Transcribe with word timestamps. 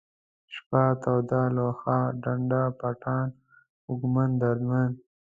شپه، 0.53 0.83
توده، 1.01 1.41
لوحه، 1.55 1.99
ډنډ 2.21 2.51
پټان، 2.79 3.27
خوږمن، 3.81 4.29
دردمن 4.41 4.89